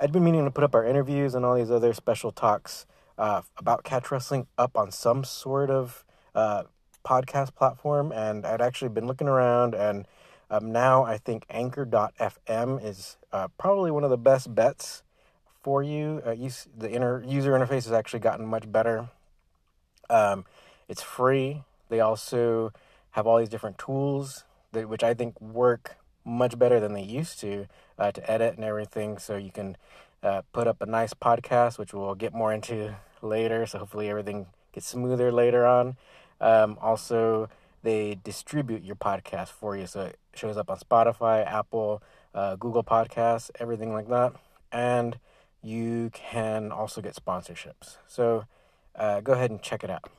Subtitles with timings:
[0.00, 2.86] I'd been meaning to put up our interviews and all these other special talks
[3.18, 6.04] uh, about catch wrestling up on some sort of
[6.36, 6.64] uh,
[7.04, 10.06] podcast platform, and I'd actually been looking around, and
[10.50, 15.02] um, now I think Anchor.fm is uh, probably one of the best bets
[15.62, 16.22] for you.
[16.24, 19.08] Uh, use, the inner user interface has actually gotten much better.
[20.08, 20.44] Um,
[20.88, 21.64] it's free.
[21.88, 22.72] They also
[23.12, 27.40] have all these different tools that, which I think work much better than they used
[27.40, 27.66] to
[27.98, 29.18] uh, to edit and everything.
[29.18, 29.76] So you can
[30.22, 33.66] uh, put up a nice podcast, which we'll get more into later.
[33.66, 35.96] So hopefully everything gets smoother later on.
[36.40, 37.48] Um, also,
[37.82, 42.02] they distribute your podcast for you, so it shows up on Spotify, Apple,
[42.34, 44.32] uh, Google Podcasts, everything like that,
[44.72, 45.18] and
[45.62, 47.96] you can also get sponsorships.
[48.06, 48.44] So
[48.94, 50.10] uh, go ahead and check it out.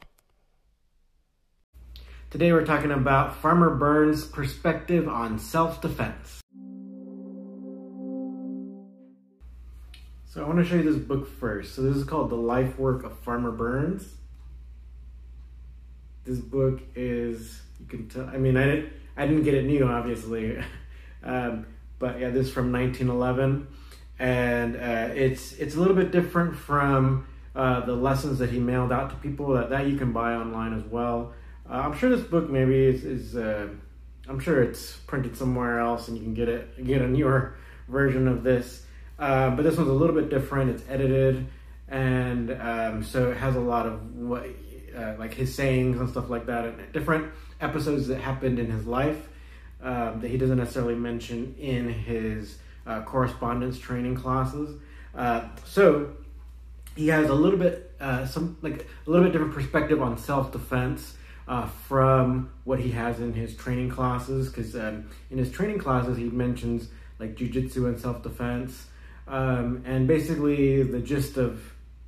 [2.30, 6.42] Today we're talking about Farmer Burns' perspective on self-defense.
[10.40, 11.76] So I want to show you this book first.
[11.76, 14.08] So this is called The Life Work of Farmer Burns.
[16.24, 18.26] This book is you can tell.
[18.26, 20.58] I mean, I didn't I didn't get it new, obviously,
[21.26, 21.66] um,
[22.00, 23.68] but yeah, this is from 1911,
[24.18, 28.94] and uh, it's it's a little bit different from uh, the lessons that he mailed
[28.94, 31.34] out to people that that you can buy online as well.
[31.70, 33.68] Uh, I'm sure this book maybe is, is uh,
[34.30, 37.56] I'm sure it's printed somewhere else, and you can get it get a newer
[37.90, 38.86] version of this.
[39.20, 40.72] Uh, but this one's a little bit different.
[40.72, 41.46] It's edited,
[41.90, 44.46] and um, so it has a lot of what,
[44.98, 48.88] uh, like his sayings and stuff like that, and different episodes that happened in his
[48.88, 49.28] life
[49.82, 54.80] um, that he doesn't necessarily mention in his uh, correspondence training classes.
[55.14, 56.14] Uh, so
[56.96, 60.52] he has a little bit, uh, some like a little bit different perspective on self
[60.52, 61.16] defense.
[61.48, 66.16] Uh, from what he has in his training classes, because um, in his training classes
[66.16, 68.86] he mentions like jujitsu and self defense,
[69.30, 71.62] um, and basically, the gist of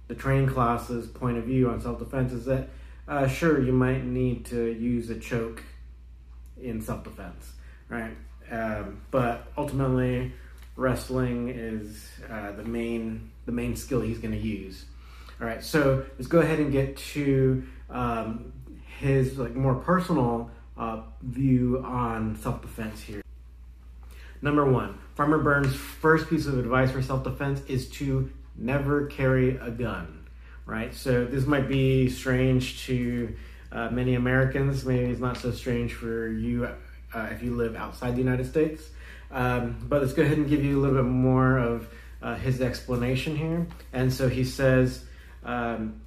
[0.07, 2.69] the training classes point of view on self defense is that
[3.07, 5.63] uh, sure, you might need to use a choke
[6.61, 7.53] in self defense,
[7.89, 8.15] right?
[8.49, 10.33] Um, but ultimately,
[10.75, 14.85] wrestling is uh, the main the main skill he's going to use.
[15.39, 18.53] All right, so let's go ahead and get to um,
[18.99, 23.21] his like more personal uh, view on self defense here.
[24.41, 29.57] Number one, Farmer Burns' first piece of advice for self defense is to never carry
[29.57, 30.25] a gun,
[30.65, 30.93] right?
[30.93, 33.35] So this might be strange to
[33.71, 34.85] uh, many Americans.
[34.85, 36.67] Maybe it's not so strange for you
[37.13, 38.83] uh, if you live outside the United States.
[39.31, 41.87] Um, but let's go ahead and give you a little bit more of
[42.21, 43.67] uh, his explanation here.
[43.93, 45.05] And so he says,
[45.43, 46.01] um,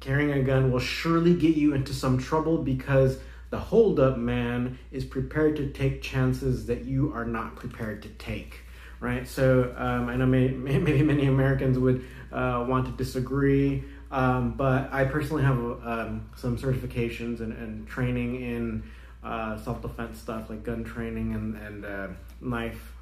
[0.00, 3.18] carrying a gun will surely get you into some trouble because
[3.50, 8.60] the holdup man is prepared to take chances that you are not prepared to take,
[9.00, 9.26] right?
[9.26, 14.92] So um, I know may, maybe many Americans would uh, want to disagree, um, but
[14.92, 18.82] I personally have um, some certifications and, and training in
[19.24, 22.08] uh, self-defense stuff like gun training and, and uh,
[22.40, 22.92] knife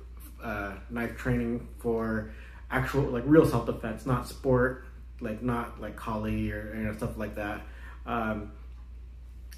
[0.42, 2.30] uh, knife training for
[2.70, 4.84] actual like real self-defense, not sport,
[5.20, 7.62] like not like Kali or you know stuff like that.
[8.06, 8.52] Um,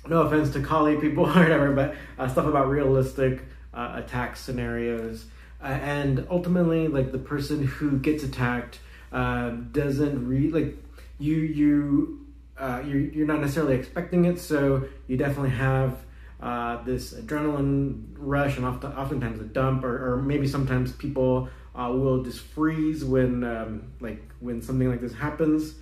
[0.08, 3.42] no offense to Kali people or whatever, but uh, stuff about realistic
[3.74, 5.26] uh, attack scenarios.
[5.62, 8.78] Uh, and ultimately, like the person who gets attacked
[9.12, 10.76] uh, doesn't read like
[11.18, 12.26] you you
[12.58, 15.98] uh, you're, you're not necessarily expecting it, so you definitely have
[16.40, 22.22] uh, this adrenaline rush and often, oftentimes a dump, or, or maybe sometimes people will
[22.22, 25.74] just freeze when um, like when something like this happens.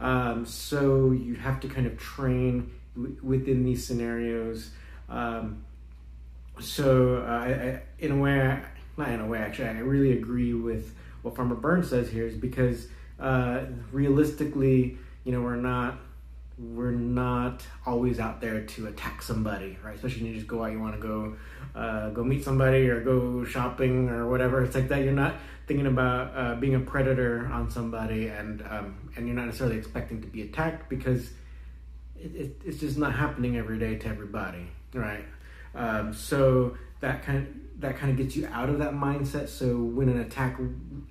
[0.00, 2.70] Um, so you have to kind of train
[3.22, 4.70] within these scenarios.
[5.08, 5.64] Um,
[6.60, 8.60] so uh, I, I, in a way,
[8.96, 12.36] not in a way, actually, I really agree with what Farmer Burns says here, is
[12.36, 12.88] because
[13.18, 15.98] uh, realistically, you know, we're not
[16.58, 19.96] we're not always out there to attack somebody, right?
[19.96, 21.34] Especially when you just go out, you want to go
[21.74, 24.62] uh, go meet somebody or go shopping or whatever.
[24.62, 25.02] It's like that.
[25.02, 25.36] You're not
[25.66, 30.20] thinking about uh, being a predator on somebody, and um, and you're not necessarily expecting
[30.20, 31.30] to be attacked because
[32.22, 35.24] it, it, it's just not happening every day to everybody, right?
[35.74, 39.48] Um, so that kind of, that kind of gets you out of that mindset.
[39.48, 40.58] So when an attack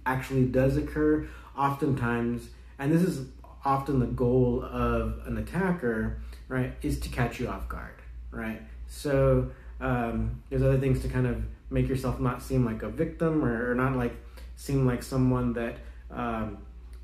[0.06, 1.28] actually does occur,
[1.58, 2.50] oftentimes,
[2.80, 3.28] and this is
[3.66, 8.62] often the goal of an attacker, right, is to catch you off guard, right?
[8.88, 13.44] So um, there's other things to kind of make yourself not seem like a victim
[13.44, 14.14] or, or not like
[14.56, 15.78] seem like someone that
[16.10, 16.58] um,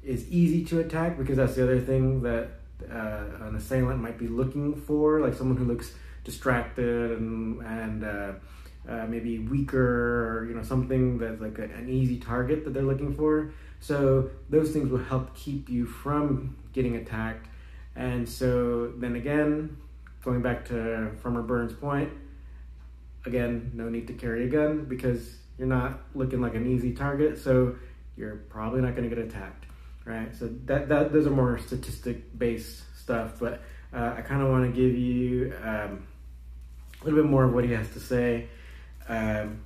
[0.03, 2.49] is easy to attack because that's the other thing that
[2.83, 5.93] uh, an assailant might be looking for, like someone who looks
[6.23, 8.31] distracted and and uh,
[8.87, 12.83] uh, maybe weaker or you know something that's like a, an easy target that they're
[12.83, 13.51] looking for.
[13.79, 17.47] So those things will help keep you from getting attacked.
[17.95, 19.77] And so then again,
[20.23, 22.11] going back to Farmer Burns' point,
[23.25, 27.37] again, no need to carry a gun because you're not looking like an easy target.
[27.37, 27.75] So
[28.15, 29.65] you're probably not going to get attacked,
[30.07, 30.33] right?
[30.35, 33.61] So that that those are more statistic based stuff, but
[33.93, 36.07] uh, I kind of want to give you um,
[37.01, 38.47] a little bit more of what he has to say.
[39.09, 39.61] Um,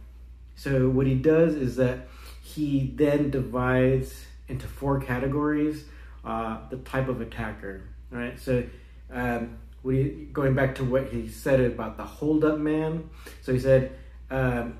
[0.55, 2.07] so what he does is that
[2.43, 5.85] he then divides into four categories
[6.25, 8.39] uh, the type of attacker, right?
[8.39, 8.63] So
[9.11, 13.09] um, we going back to what he said about the hold-up man.
[13.41, 13.93] So he said
[14.29, 14.77] um,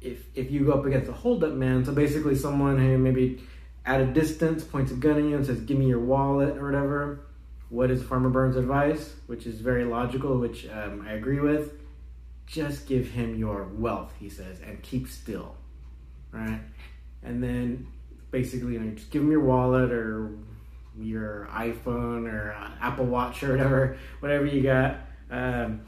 [0.00, 3.42] if if you go up against a hold-up man, so basically someone who maybe
[3.84, 6.66] at a distance points a gun at you and says, "Give me your wallet" or
[6.66, 7.20] whatever.
[7.68, 9.14] What is Farmer Burns' advice?
[9.26, 11.72] Which is very logical, which um, I agree with.
[12.46, 15.54] Just give him your wealth, he says, and keep still,
[16.32, 16.60] right?
[17.22, 17.86] And then
[18.30, 20.32] basically, you know, just give him your wallet or
[20.98, 24.96] your iPhone or uh, Apple Watch or whatever, whatever you got.
[25.30, 25.80] Um,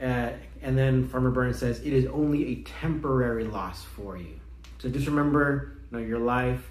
[0.00, 0.30] uh,
[0.62, 4.40] and then Farmer Burns says it is only a temporary loss for you.
[4.78, 6.68] So just remember, you know, your life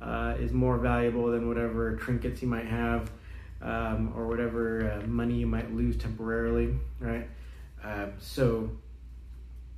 [0.00, 3.10] uh, is more valuable than whatever trinkets you might have
[3.62, 7.28] um, or whatever uh, money you might lose temporarily, right?
[7.82, 8.70] Um, so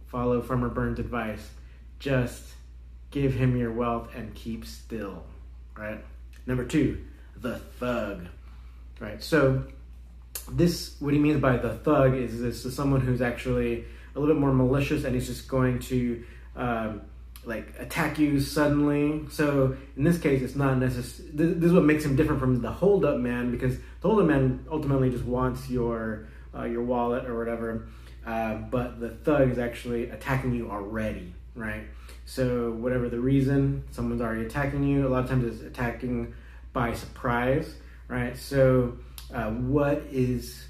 [0.06, 1.50] follow Farmer Burns' advice.
[1.98, 2.44] Just
[3.10, 5.24] give him your wealth and keep still,
[5.76, 6.04] right?
[6.46, 7.04] Number two,
[7.36, 8.26] the thug,
[8.98, 9.22] right?
[9.22, 9.64] So
[10.50, 13.84] this, what he means by the thug is this is someone who's actually
[14.14, 16.24] a little bit more malicious and he's just going to
[16.56, 17.02] um,
[17.50, 19.26] like attack you suddenly.
[19.30, 21.28] So in this case, it's not necessary.
[21.34, 24.20] This, this, is what makes him different from the hold up man because the hold
[24.20, 27.88] up man ultimately just wants your uh, your wallet or whatever,
[28.24, 31.82] uh, but the thug is actually attacking you already, right?
[32.24, 35.06] So whatever the reason, someone's already attacking you.
[35.06, 36.34] A lot of times it's attacking
[36.72, 37.74] by surprise,
[38.08, 38.36] right?
[38.36, 38.96] So
[39.34, 40.66] uh, what is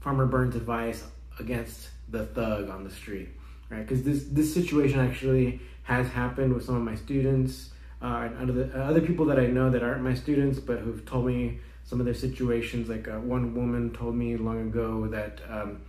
[0.00, 1.04] Farmer Burns' advice
[1.38, 3.28] against the thug on the street,
[3.70, 3.82] right?
[3.82, 7.70] Because this this situation actually has happened with some of my students
[8.02, 11.26] uh, and other, other people that I know that aren't my students, but who've told
[11.26, 12.88] me some of their situations.
[12.88, 15.82] Like uh, one woman told me long ago that um,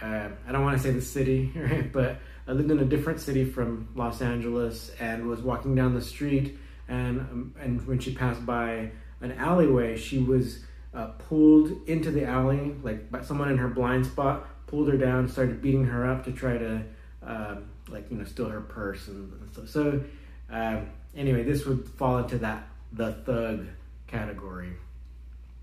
[0.00, 1.92] uh, I don't want to say the city, right?
[1.92, 2.18] But
[2.48, 6.58] I lived in a different city from Los Angeles and was walking down the street,
[6.88, 8.90] and um, and when she passed by
[9.20, 10.60] an alleyway, she was
[10.94, 15.28] uh, pulled into the alley, like by someone in her blind spot, pulled her down,
[15.28, 16.82] started beating her up to try to,
[17.22, 19.68] um, like you know, steal her purse and stuff.
[19.68, 20.02] So,
[20.50, 23.66] um, anyway, this would fall into that the thug
[24.06, 24.72] category,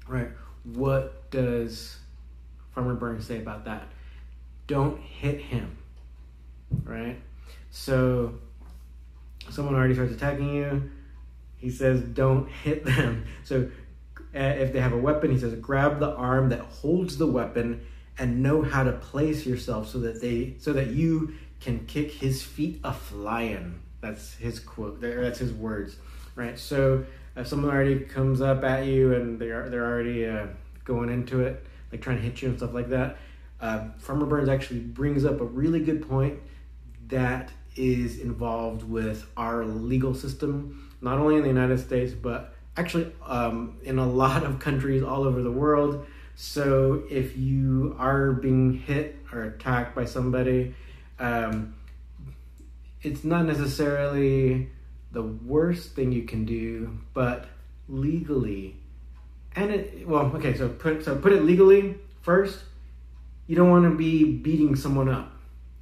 [0.07, 0.29] right?
[0.63, 1.97] What does
[2.73, 3.83] Farmer Burns say about that?
[4.67, 5.77] Don't hit him,
[6.83, 7.19] right?
[7.71, 8.35] So,
[9.49, 10.89] someone already starts attacking you.
[11.57, 13.69] He says, "Don't hit them." So
[14.35, 17.85] uh, if they have a weapon, he says, grab the arm that holds the weapon
[18.17, 22.43] and know how to place yourself so that they so that you can kick his
[22.43, 23.79] feet a flying.
[24.01, 24.99] That's his quote.
[24.99, 25.95] That's his words,
[26.35, 26.59] right?
[26.59, 27.05] So
[27.37, 30.47] if someone already comes up at you and they're they're already uh,
[30.83, 33.17] going into it, like trying to hit you and stuff like that,
[33.61, 36.39] uh, Farmer Burns actually brings up a really good point
[37.07, 43.11] that is involved with our legal system, not only in the United States but actually
[43.25, 46.05] um, in a lot of countries all over the world.
[46.35, 50.75] So if you are being hit or attacked by somebody,
[51.19, 51.75] um,
[53.01, 54.69] it's not necessarily
[55.11, 57.47] the worst thing you can do, but
[57.87, 58.75] legally,
[59.55, 62.59] and it well, okay, so put so put it legally first.
[63.47, 65.33] You don't want to be beating someone up,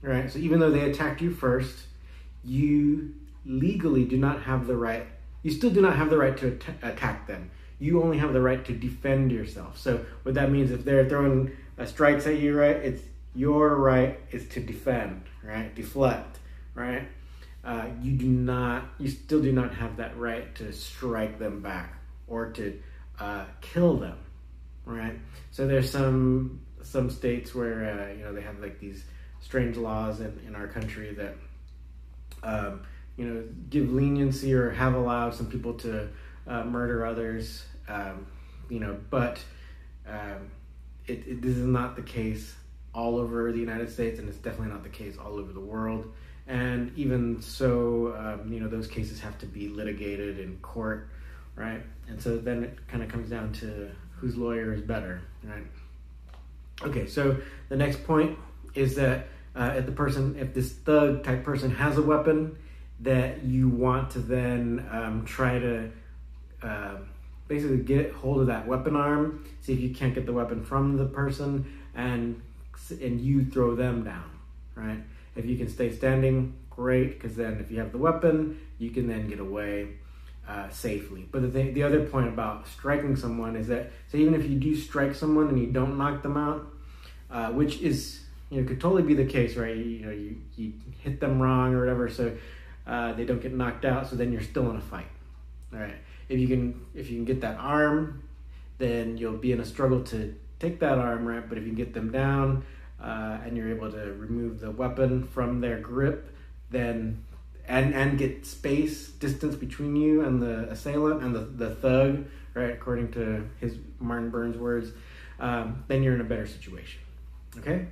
[0.02, 0.32] right?
[0.32, 1.86] So even though they attacked you first,
[2.44, 3.14] you
[3.46, 5.08] legally do not have the right
[5.44, 7.50] you still do not have the right to at- attack them.
[7.80, 9.78] You only have the right to defend yourself.
[9.78, 13.02] So what that means, if they're throwing uh, strikes at you, right, it's
[13.34, 16.40] your right is to defend, right, deflect,
[16.76, 17.08] right.
[17.64, 21.94] Uh, you do not, you still do not have that right to strike them back
[22.28, 22.82] or to
[23.20, 24.18] uh, kill them,
[24.86, 25.20] right.
[25.52, 29.04] So there's some some states where uh, you know they have like these
[29.40, 31.36] strange laws in, in our country that
[32.44, 32.82] um,
[33.18, 36.10] you know, give leniency or have allowed some people to
[36.48, 38.26] uh, murder others, um,
[38.70, 39.40] you know, but
[40.08, 40.50] um,
[41.08, 42.56] it, it, this is not the case
[42.94, 46.12] all over the United States, and it's definitely not the case all over the world.
[46.48, 51.08] And even so, um, you know, those cases have to be litigated in court,
[51.56, 51.82] right?
[52.10, 55.64] And so then it kind of comes down to whose lawyer is better, right?
[56.84, 57.38] Okay, so
[57.70, 58.38] the next point
[58.74, 62.58] is that uh, if the person, if this thug type person has a weapon,
[63.02, 65.90] that you want to then um, try to
[66.62, 66.96] uh,
[67.48, 70.98] basically get hold of that weapon arm, see if you can't get the weapon from
[70.98, 72.42] the person, and
[72.90, 74.30] and you throw them down,
[74.76, 75.00] right?
[75.36, 79.08] If you can stay standing, great, because then if you have the weapon, you can
[79.08, 79.90] then get away
[80.48, 81.28] uh, safely.
[81.32, 84.76] But the the other point about striking someone is that so even if you do
[84.76, 86.68] strike someone and you don't knock them out,
[87.30, 89.76] uh, which is you know could totally be the case, right?
[89.76, 92.36] You, you know you, you hit them wrong or whatever, so
[92.88, 94.10] uh, they don't get knocked out.
[94.10, 95.08] So then you're still in a fight.
[95.74, 95.96] All right.
[96.28, 98.24] If you can if you can get that arm,
[98.78, 101.48] then you'll be in a struggle to take that arm, right?
[101.48, 102.64] But if you get them down
[103.02, 106.36] uh, and you're able to remove the weapon from their grip,
[106.70, 107.24] then
[107.68, 112.72] and and get space distance between you and the assailant and the, the thug right
[112.72, 114.92] according to his martin burns words
[115.40, 117.00] um, then you're in a better situation
[117.58, 117.86] okay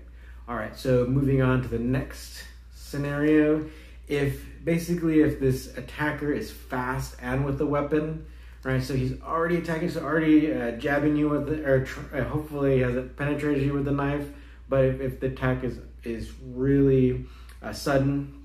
[0.48, 3.70] all right so moving on to the next scenario
[4.08, 8.26] if basically if this attacker is fast and with a weapon
[8.64, 12.24] right so he's already attacking so already uh, jabbing you with the, or tr- uh,
[12.24, 14.28] hopefully has penetrated you with the knife
[14.68, 17.26] but if, if the attack is is really
[17.62, 18.44] uh, sudden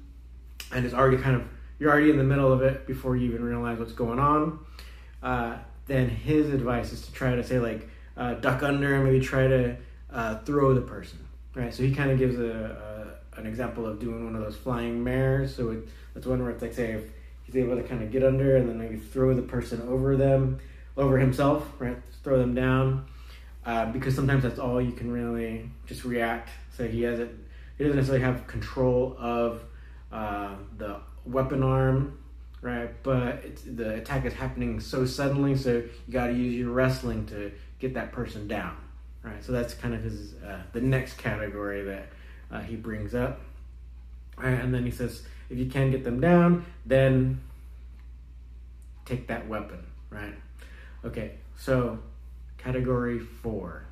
[0.72, 1.44] and it's already kind of
[1.78, 4.58] you're already in the middle of it before you even realize what's going on.
[5.22, 5.56] Uh,
[5.86, 9.46] then his advice is to try to say like uh, duck under and maybe try
[9.46, 9.76] to
[10.10, 11.18] uh, throw the person.
[11.54, 11.72] Right.
[11.72, 15.04] So he kind of gives a, a, an example of doing one of those flying
[15.04, 15.54] mares.
[15.54, 17.04] So it, that's one where it's like say if
[17.44, 20.58] he's able to kind of get under and then maybe throw the person over them,
[20.96, 21.66] over himself.
[21.78, 21.96] Right.
[22.22, 23.06] Throw them down.
[23.64, 26.50] Uh, because sometimes that's all you can really just react.
[26.76, 27.30] So he hasn't,
[27.78, 29.62] he doesn't necessarily have control of
[30.12, 32.18] uh, the weapon arm,
[32.60, 32.90] right?
[33.02, 37.52] But the attack is happening so suddenly, so you got to use your wrestling to
[37.78, 38.76] get that person down,
[39.22, 39.42] right?
[39.44, 42.08] So that's kind of his uh, the next category that
[42.50, 43.40] uh, he brings up,
[44.36, 44.52] right?
[44.52, 45.22] and then he says
[45.54, 47.40] if you can get them down, then
[49.04, 50.34] take that weapon, right?
[51.04, 51.98] Okay, so
[52.58, 53.86] category four,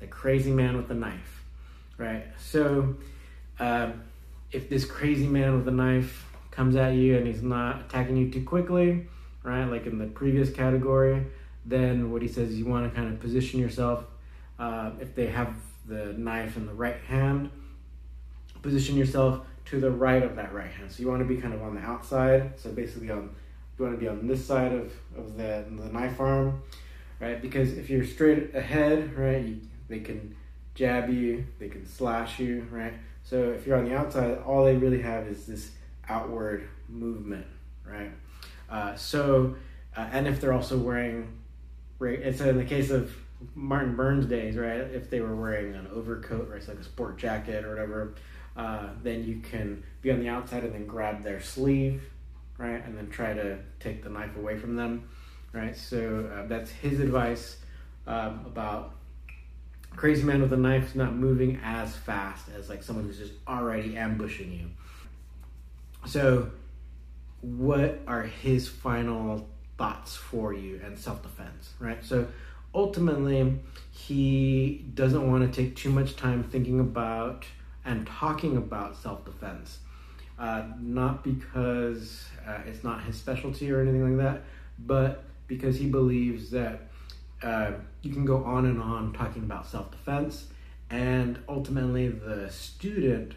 [0.00, 1.44] the crazy man with the knife,
[1.98, 2.24] right?
[2.38, 2.96] So.
[3.58, 3.92] Uh,
[4.52, 8.30] if this crazy man with a knife comes at you and he's not attacking you
[8.30, 9.06] too quickly,
[9.42, 11.26] right, like in the previous category,
[11.64, 14.04] then what he says is you want to kind of position yourself.
[14.58, 15.54] Uh, if they have
[15.86, 17.50] the knife in the right hand,
[18.60, 20.90] position yourself to the right of that right hand.
[20.90, 22.58] So you want to be kind of on the outside.
[22.58, 23.34] So basically, on
[23.78, 26.62] you want to be on this side of, of the, the knife arm,
[27.20, 27.40] right?
[27.40, 30.36] Because if you're straight ahead, right, you, they can
[30.74, 32.94] jab you, they can slash you, right?
[33.24, 35.72] So if you're on the outside, all they really have is this
[36.08, 37.46] outward movement,
[37.84, 38.12] right?
[38.70, 39.56] Uh, so,
[39.96, 41.32] uh, and if they're also wearing,
[41.98, 43.14] right, it's in the case of
[43.54, 44.80] Martin Burns days, right?
[44.80, 48.14] If they were wearing an overcoat, right, it's like a sport jacket or whatever,
[48.56, 52.02] uh, then you can be on the outside and then grab their sleeve,
[52.58, 55.08] right, and then try to take the knife away from them,
[55.52, 55.76] right?
[55.76, 57.56] So uh, that's his advice
[58.06, 58.94] um, about
[59.96, 63.96] crazy man with a knife not moving as fast as like someone who's just already
[63.96, 64.70] ambushing you.
[66.06, 66.50] So,
[67.40, 72.04] what are his final thoughts for you and self defense, right?
[72.04, 72.26] So,
[72.74, 77.44] ultimately, he doesn't want to take too much time thinking about
[77.84, 79.78] and talking about self defense.
[80.38, 84.42] Uh, not because uh, it's not his specialty or anything like that,
[84.78, 86.88] but because he believes that
[87.42, 90.46] uh, you can go on and on talking about self defense,
[90.90, 93.34] and ultimately the student,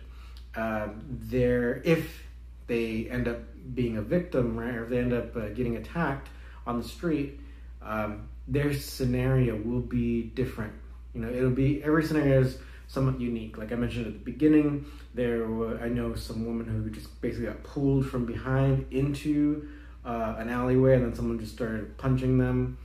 [0.56, 2.24] uh, there if
[2.68, 3.40] they end up
[3.74, 6.30] being a victim, right, or if they end up uh, getting attacked
[6.66, 7.40] on the street,
[7.82, 10.74] um, their scenario will be different.
[11.14, 13.58] You know, it'll be every scenario is somewhat unique.
[13.58, 17.48] Like I mentioned at the beginning, there were, I know some woman who just basically
[17.48, 19.68] got pulled from behind into
[20.06, 22.78] uh, an alleyway, and then someone just started punching them.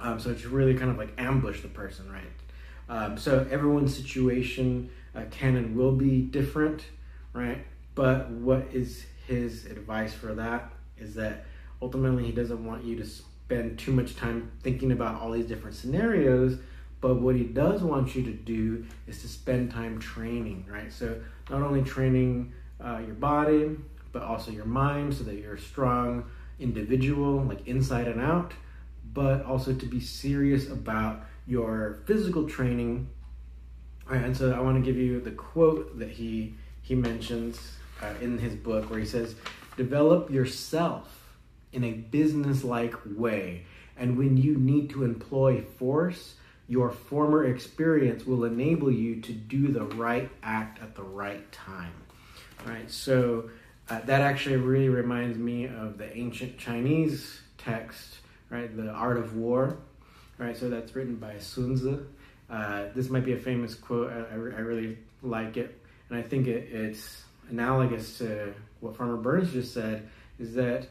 [0.00, 2.22] Um, so it's really kind of like ambush the person, right?
[2.88, 6.84] Um, so everyone's situation uh, can and will be different,
[7.32, 7.64] right?
[7.94, 11.46] But what is his advice for that is that
[11.80, 15.76] ultimately he doesn't want you to spend too much time thinking about all these different
[15.76, 16.58] scenarios.
[17.00, 20.92] But what he does want you to do is to spend time training, right?
[20.92, 23.76] So not only training uh, your body,
[24.12, 26.24] but also your mind so that you're a strong
[26.58, 28.52] individual, like inside and out
[29.16, 33.08] but also to be serious about your physical training.
[34.10, 37.72] and so I want to give you the quote that he he mentions
[38.02, 39.34] uh, in his book, where he says,
[39.76, 41.34] "Develop yourself
[41.72, 43.64] in a business-like way,
[43.96, 46.34] and when you need to employ force,
[46.68, 51.92] your former experience will enable you to do the right act at the right time.
[52.64, 53.50] All right, So
[53.88, 58.18] uh, that actually really reminds me of the ancient Chinese text,
[58.50, 58.74] right?
[58.76, 59.76] The Art of War,
[60.38, 60.56] right?
[60.56, 62.04] So that's written by Sun Tzu.
[62.50, 64.10] Uh, this might be a famous quote.
[64.10, 69.52] I, I, really like it, and I think it, it's analogous to what Farmer Burns
[69.52, 70.08] just said.
[70.38, 70.86] Is that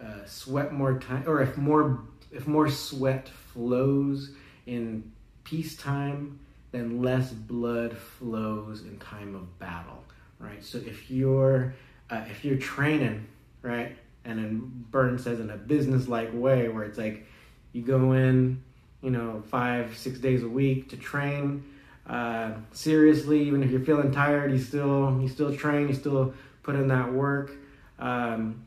[0.00, 2.00] uh, sweat more time, or if more
[2.32, 4.32] if more sweat flows
[4.66, 5.12] in
[5.46, 6.40] peacetime,
[6.72, 10.02] then less blood flows in time of battle,
[10.38, 10.62] right?
[10.62, 11.74] So if you're
[12.10, 13.26] uh, if you're training,
[13.62, 17.26] right, and then Burns says in a business like way where it's like
[17.72, 18.62] you go in,
[19.02, 21.64] you know, five six days a week to train.
[22.08, 26.34] Uh, seriously, even if you're feeling tired, you still you still train, you still
[26.64, 27.52] put in that work.
[27.98, 28.66] Um,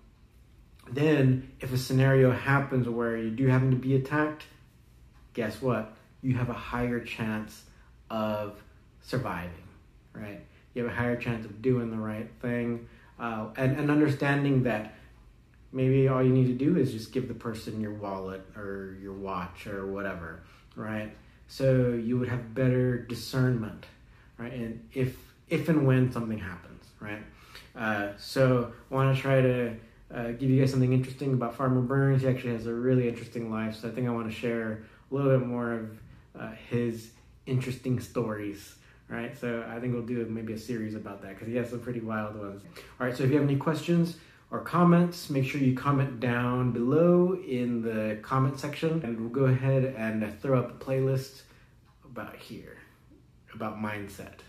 [0.92, 4.46] then, if a scenario happens where you do happen to be attacked,
[5.34, 5.94] guess what?
[6.22, 7.64] You have a higher chance
[8.10, 8.62] of
[9.02, 9.68] surviving,
[10.14, 10.42] right?
[10.74, 12.88] You have a higher chance of doing the right thing,
[13.20, 14.94] uh, and, and understanding that
[15.72, 19.14] maybe all you need to do is just give the person your wallet or your
[19.14, 20.42] watch or whatever,
[20.76, 21.16] right?
[21.48, 23.86] So you would have better discernment,
[24.38, 24.54] right?
[24.54, 25.18] And if
[25.50, 27.24] if and when something happens, right?
[27.76, 29.76] Uh, so I want to try to
[30.14, 32.22] uh, give you guys something interesting about Farmer Burns.
[32.22, 35.16] He actually has a really interesting life, so I think I want to share a
[35.16, 35.98] little bit more of
[36.38, 37.12] uh, his
[37.46, 38.76] interesting stories.
[39.08, 41.80] Right, so I think we'll do maybe a series about that because he has some
[41.80, 42.62] pretty wild ones.
[43.00, 44.18] All right, so if you have any questions
[44.52, 49.46] or comments, make sure you comment down below in the comment section, and we'll go
[49.46, 51.42] ahead and throw up a playlist
[52.06, 52.78] about here
[53.54, 54.40] about mindset.